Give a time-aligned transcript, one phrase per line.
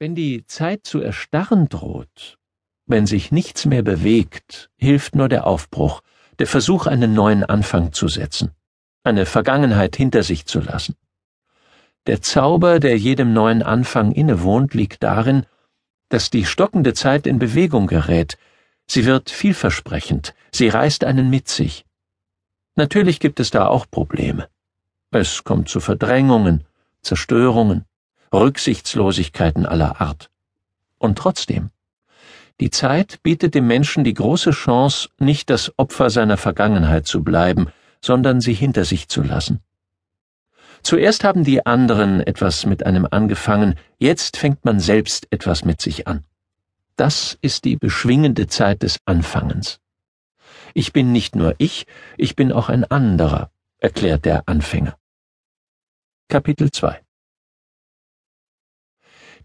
[0.00, 2.38] Wenn die Zeit zu erstarren droht,
[2.86, 6.02] wenn sich nichts mehr bewegt, hilft nur der Aufbruch,
[6.38, 8.52] der Versuch, einen neuen Anfang zu setzen,
[9.02, 10.94] eine Vergangenheit hinter sich zu lassen.
[12.06, 15.46] Der Zauber, der jedem neuen Anfang innewohnt, liegt darin,
[16.10, 18.38] dass die stockende Zeit in Bewegung gerät,
[18.86, 21.84] sie wird vielversprechend, sie reißt einen mit sich.
[22.76, 24.48] Natürlich gibt es da auch Probleme.
[25.10, 26.64] Es kommt zu Verdrängungen,
[27.02, 27.84] Zerstörungen,
[28.32, 30.30] Rücksichtslosigkeiten aller Art.
[30.98, 31.70] Und trotzdem,
[32.60, 37.68] die Zeit bietet dem Menschen die große Chance, nicht das Opfer seiner Vergangenheit zu bleiben,
[38.00, 39.60] sondern sie hinter sich zu lassen.
[40.82, 46.06] Zuerst haben die anderen etwas mit einem angefangen, jetzt fängt man selbst etwas mit sich
[46.06, 46.24] an.
[46.96, 49.80] Das ist die beschwingende Zeit des Anfangens.
[50.74, 51.86] Ich bin nicht nur ich,
[52.16, 54.96] ich bin auch ein anderer, erklärt der Anfänger.
[56.28, 57.07] Kapitel 2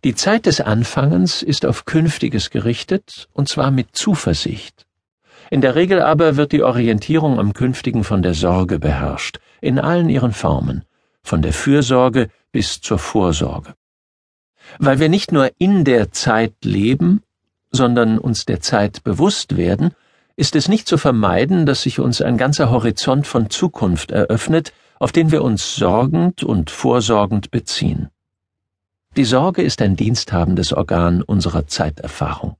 [0.03, 4.85] die Zeit des Anfangens ist auf Künftiges gerichtet, und zwar mit Zuversicht.
[5.49, 10.09] In der Regel aber wird die Orientierung am Künftigen von der Sorge beherrscht, in allen
[10.09, 10.83] ihren Formen,
[11.23, 13.75] von der Fürsorge bis zur Vorsorge.
[14.77, 17.21] Weil wir nicht nur in der Zeit leben,
[17.71, 19.91] sondern uns der Zeit bewusst werden,
[20.35, 25.11] ist es nicht zu vermeiden, dass sich uns ein ganzer Horizont von Zukunft eröffnet, auf
[25.11, 28.09] den wir uns sorgend und vorsorgend beziehen.
[29.15, 32.57] Die Sorge ist ein diensthabendes Organ unserer Zeiterfahrung.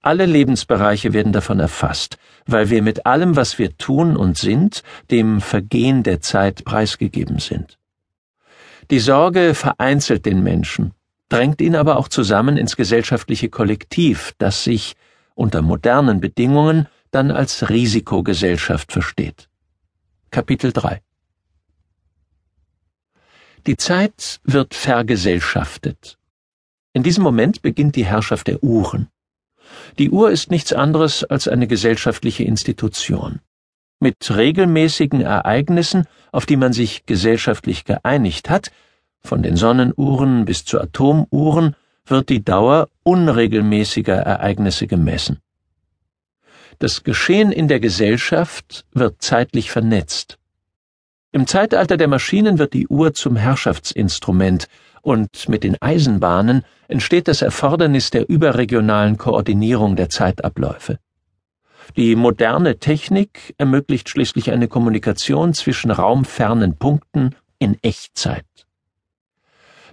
[0.00, 5.42] Alle Lebensbereiche werden davon erfasst, weil wir mit allem, was wir tun und sind, dem
[5.42, 7.78] Vergehen der Zeit preisgegeben sind.
[8.90, 10.92] Die Sorge vereinzelt den Menschen,
[11.28, 14.94] drängt ihn aber auch zusammen ins gesellschaftliche Kollektiv, das sich
[15.34, 19.50] unter modernen Bedingungen dann als Risikogesellschaft versteht.
[20.30, 21.03] Kapitel 3
[23.66, 26.18] die Zeit wird vergesellschaftet.
[26.92, 29.08] In diesem Moment beginnt die Herrschaft der Uhren.
[29.98, 33.40] Die Uhr ist nichts anderes als eine gesellschaftliche Institution.
[34.00, 38.70] Mit regelmäßigen Ereignissen, auf die man sich gesellschaftlich geeinigt hat,
[39.20, 41.74] von den Sonnenuhren bis zu Atomuhren,
[42.06, 45.40] wird die Dauer unregelmäßiger Ereignisse gemessen.
[46.78, 50.38] Das Geschehen in der Gesellschaft wird zeitlich vernetzt.
[51.34, 54.68] Im Zeitalter der Maschinen wird die Uhr zum Herrschaftsinstrument,
[55.02, 61.00] und mit den Eisenbahnen entsteht das Erfordernis der überregionalen Koordinierung der Zeitabläufe.
[61.96, 68.46] Die moderne Technik ermöglicht schließlich eine Kommunikation zwischen raumfernen Punkten in Echtzeit.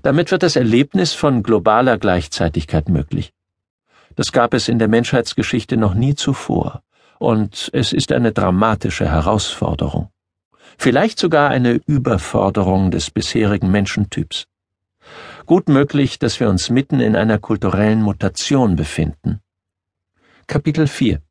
[0.03, 3.33] Damit wird das Erlebnis von globaler Gleichzeitigkeit möglich.
[4.15, 6.83] Das gab es in der Menschheitsgeschichte noch nie zuvor,
[7.17, 10.11] und es ist eine dramatische Herausforderung
[10.77, 14.47] vielleicht sogar eine Überforderung des bisherigen Menschentyps.
[15.45, 19.41] Gut möglich, dass wir uns mitten in einer kulturellen Mutation befinden.
[20.47, 21.21] Kapitel 4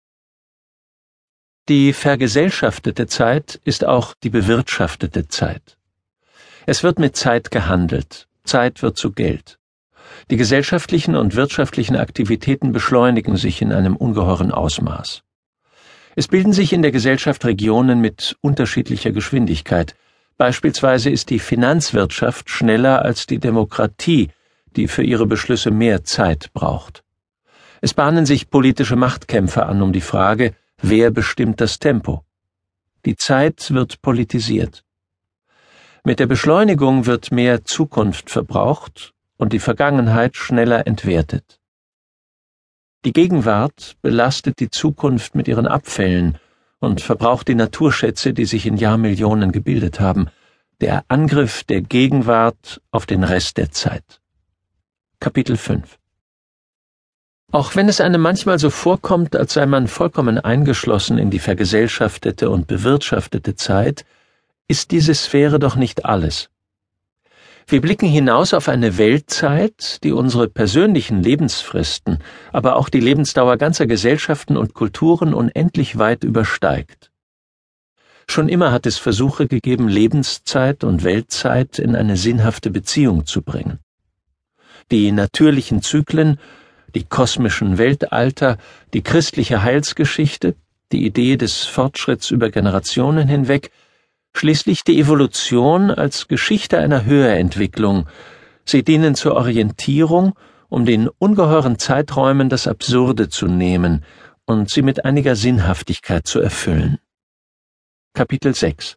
[1.68, 5.78] Die vergesellschaftete Zeit ist auch die bewirtschaftete Zeit.
[6.66, 9.58] Es wird mit Zeit gehandelt, Zeit wird zu Geld.
[10.30, 15.22] Die gesellschaftlichen und wirtschaftlichen Aktivitäten beschleunigen sich in einem ungeheuren Ausmaß.
[16.20, 19.96] Es bilden sich in der Gesellschaft Regionen mit unterschiedlicher Geschwindigkeit.
[20.36, 24.28] Beispielsweise ist die Finanzwirtschaft schneller als die Demokratie,
[24.76, 27.04] die für ihre Beschlüsse mehr Zeit braucht.
[27.80, 32.22] Es bahnen sich politische Machtkämpfe an um die Frage, wer bestimmt das Tempo.
[33.06, 34.84] Die Zeit wird politisiert.
[36.04, 41.59] Mit der Beschleunigung wird mehr Zukunft verbraucht und die Vergangenheit schneller entwertet.
[43.06, 46.36] Die Gegenwart belastet die Zukunft mit ihren Abfällen
[46.80, 50.28] und verbraucht die Naturschätze, die sich in Jahrmillionen gebildet haben.
[50.82, 54.20] Der Angriff der Gegenwart auf den Rest der Zeit.
[55.18, 55.98] Kapitel 5
[57.52, 62.50] Auch wenn es einem manchmal so vorkommt, als sei man vollkommen eingeschlossen in die vergesellschaftete
[62.50, 64.04] und bewirtschaftete Zeit,
[64.68, 66.50] ist diese Sphäre doch nicht alles.
[67.70, 72.18] Wir blicken hinaus auf eine Weltzeit, die unsere persönlichen Lebensfristen,
[72.50, 77.12] aber auch die Lebensdauer ganzer Gesellschaften und Kulturen unendlich weit übersteigt.
[78.28, 83.78] Schon immer hat es Versuche gegeben, Lebenszeit und Weltzeit in eine sinnhafte Beziehung zu bringen.
[84.90, 86.40] Die natürlichen Zyklen,
[86.96, 88.58] die kosmischen Weltalter,
[88.94, 90.56] die christliche Heilsgeschichte,
[90.90, 93.70] die Idee des Fortschritts über Generationen hinweg
[94.34, 98.08] Schließlich die Evolution als Geschichte einer Höherentwicklung.
[98.64, 100.34] Sie dienen zur Orientierung,
[100.68, 104.04] um den ungeheuren Zeiträumen das Absurde zu nehmen
[104.46, 106.98] und sie mit einiger Sinnhaftigkeit zu erfüllen.
[108.14, 108.96] Kapitel 6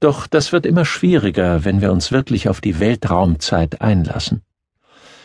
[0.00, 4.42] Doch das wird immer schwieriger, wenn wir uns wirklich auf die Weltraumzeit einlassen.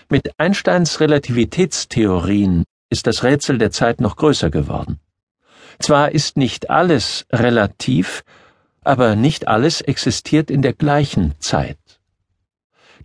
[0.09, 4.99] Mit Einsteins Relativitätstheorien ist das Rätsel der Zeit noch größer geworden.
[5.79, 8.23] Zwar ist nicht alles relativ,
[8.83, 11.77] aber nicht alles existiert in der gleichen Zeit.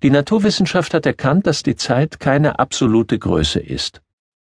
[0.02, 4.02] Die Naturwissenschaft hat erkannt, dass die Zeit keine absolute Größe ist.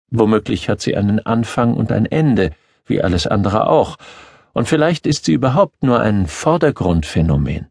[0.09, 2.51] Womöglich hat sie einen Anfang und ein Ende,
[2.85, 3.97] wie alles andere auch,
[4.53, 7.67] und vielleicht ist sie überhaupt nur ein Vordergrundphänomen.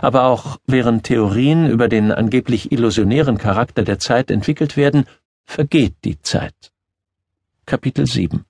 [0.00, 5.04] Aber auch während Theorien über den angeblich illusionären Charakter der Zeit entwickelt werden,
[5.44, 6.72] vergeht die Zeit.
[7.66, 8.44] Kapitel 7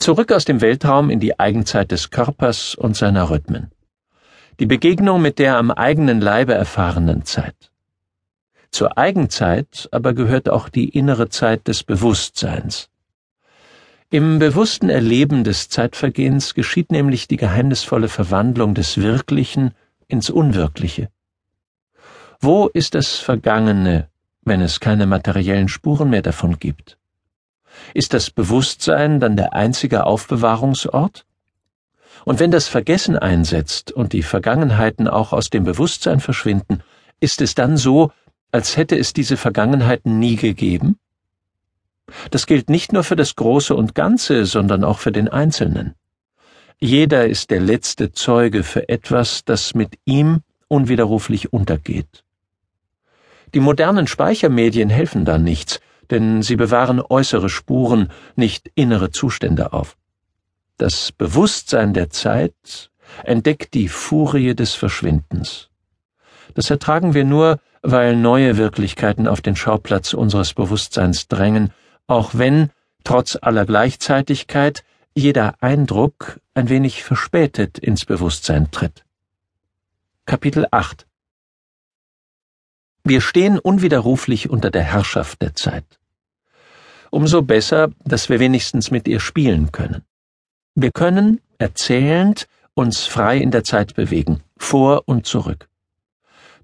[0.00, 3.70] Zurück aus dem Weltraum in die Eigenzeit des Körpers und seiner Rhythmen.
[4.58, 7.70] Die Begegnung mit der am eigenen Leibe erfahrenen Zeit.
[8.70, 12.88] Zur Eigenzeit aber gehört auch die innere Zeit des Bewusstseins.
[14.08, 19.74] Im bewussten Erleben des Zeitvergehens geschieht nämlich die geheimnisvolle Verwandlung des Wirklichen
[20.08, 21.10] ins Unwirkliche.
[22.40, 24.08] Wo ist das Vergangene,
[24.46, 26.96] wenn es keine materiellen Spuren mehr davon gibt?
[27.94, 31.24] Ist das Bewusstsein dann der einzige Aufbewahrungsort?
[32.24, 36.82] Und wenn das Vergessen einsetzt und die Vergangenheiten auch aus dem Bewusstsein verschwinden,
[37.20, 38.12] ist es dann so,
[38.52, 40.98] als hätte es diese Vergangenheiten nie gegeben?
[42.30, 45.94] Das gilt nicht nur für das Große und Ganze, sondern auch für den Einzelnen.
[46.80, 52.24] Jeder ist der letzte Zeuge für etwas, das mit ihm unwiderruflich untergeht.
[53.54, 55.80] Die modernen Speichermedien helfen da nichts,
[56.10, 59.96] denn sie bewahren äußere Spuren, nicht innere Zustände auf.
[60.76, 62.90] Das Bewusstsein der Zeit
[63.24, 65.68] entdeckt die Furie des Verschwindens.
[66.54, 71.72] Das ertragen wir nur, weil neue Wirklichkeiten auf den Schauplatz unseres Bewusstseins drängen,
[72.06, 72.70] auch wenn,
[73.04, 74.84] trotz aller Gleichzeitigkeit,
[75.14, 79.04] jeder Eindruck ein wenig verspätet ins Bewusstsein tritt.
[80.26, 81.06] Kapitel 8
[83.04, 85.99] Wir stehen unwiderruflich unter der Herrschaft der Zeit
[87.10, 90.02] umso besser, dass wir wenigstens mit ihr spielen können.
[90.74, 95.68] Wir können, erzählend, uns frei in der Zeit bewegen, vor und zurück.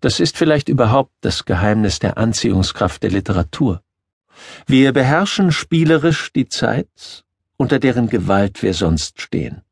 [0.01, 3.83] Das ist vielleicht überhaupt das Geheimnis der Anziehungskraft der Literatur.
[4.67, 7.25] Wir beherrschen spielerisch die Zeit,
[7.57, 9.63] unter deren Gewalt wir sonst stehen.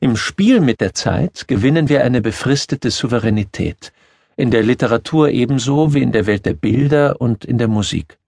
[0.00, 3.92] Im Spiel mit der Zeit gewinnen wir eine befristete Souveränität,
[4.36, 8.19] in der Literatur ebenso wie in der Welt der Bilder und in der Musik.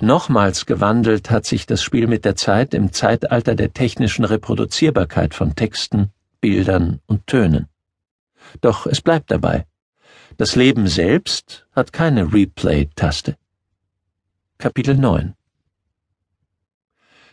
[0.00, 5.54] Nochmals gewandelt hat sich das Spiel mit der Zeit im Zeitalter der technischen Reproduzierbarkeit von
[5.54, 6.10] Texten,
[6.40, 7.68] Bildern und Tönen.
[8.60, 9.66] Doch es bleibt dabei.
[10.36, 13.36] Das Leben selbst hat keine Replay-Taste.
[14.58, 15.34] Kapitel 9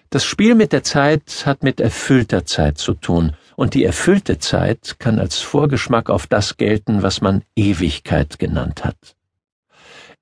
[0.10, 4.98] Das Spiel mit der Zeit hat mit erfüllter Zeit zu tun, und die erfüllte Zeit
[5.00, 9.16] kann als Vorgeschmack auf das gelten, was man Ewigkeit genannt hat.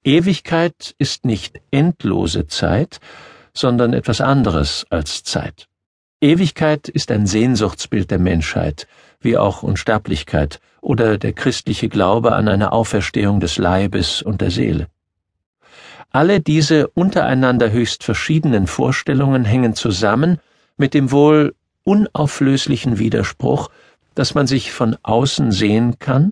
[0.08, 3.02] Ewigkeit ist nicht endlose Zeit,
[3.54, 5.68] sondern etwas anderes als Zeit.
[6.22, 8.88] Ewigkeit ist ein Sehnsuchtsbild der Menschheit,
[9.20, 14.88] wie auch Unsterblichkeit oder der christliche Glaube an eine Auferstehung des Leibes und der Seele.
[16.10, 20.40] Alle diese untereinander höchst verschiedenen Vorstellungen hängen zusammen
[20.78, 23.70] mit dem wohl unauflöslichen Widerspruch,
[24.16, 26.32] dass man sich von außen sehen kann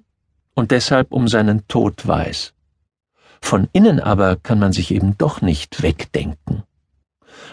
[0.54, 2.55] und deshalb um seinen Tod weiß.
[3.46, 6.64] Von innen aber kann man sich eben doch nicht wegdenken.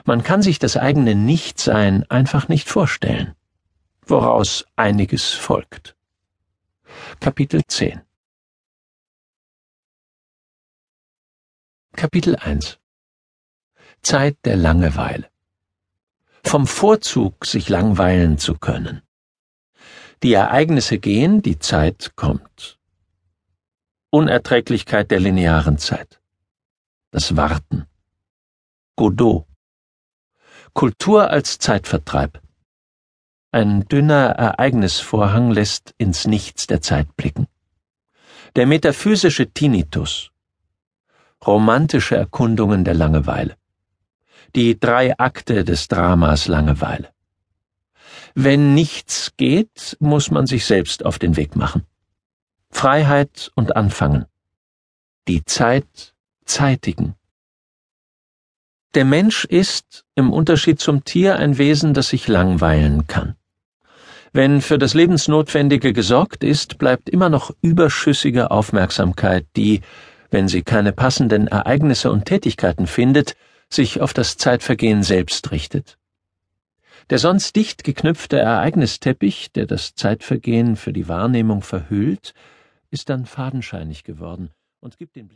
[0.06, 3.34] Man kann sich das eigene Nichtsein einfach nicht vorstellen,
[4.06, 5.94] woraus einiges folgt.
[7.20, 8.00] Kapitel 10
[11.94, 12.78] Kapitel 1
[14.00, 15.28] Zeit der Langeweile
[16.42, 19.02] Vom Vorzug, sich langweilen zu können.
[20.22, 22.78] Die Ereignisse gehen, die Zeit kommt.
[24.14, 26.20] Unerträglichkeit der linearen Zeit.
[27.12, 27.86] Das Warten.
[28.94, 29.46] Godot.
[30.74, 32.42] Kultur als Zeitvertreib.
[33.52, 37.46] Ein dünner Ereignisvorhang lässt ins Nichts der Zeit blicken.
[38.54, 40.30] Der metaphysische Tinnitus.
[41.46, 43.56] Romantische Erkundungen der Langeweile.
[44.54, 47.08] Die drei Akte des Dramas Langeweile.
[48.34, 51.86] Wenn nichts geht, muss man sich selbst auf den Weg machen.
[52.72, 54.26] Freiheit und Anfangen.
[55.28, 56.14] Die Zeit
[56.44, 57.14] zeitigen.
[58.94, 63.36] Der Mensch ist, im Unterschied zum Tier, ein Wesen, das sich langweilen kann.
[64.32, 69.82] Wenn für das Lebensnotwendige gesorgt ist, bleibt immer noch überschüssige Aufmerksamkeit, die,
[70.30, 73.36] wenn sie keine passenden Ereignisse und Tätigkeiten findet,
[73.68, 75.98] sich auf das Zeitvergehen selbst richtet.
[77.10, 82.34] Der sonst dicht geknüpfte Ereignisteppich, der das Zeitvergehen für die Wahrnehmung verhüllt,
[82.92, 85.30] ist dann fadenscheinig geworden und gibt den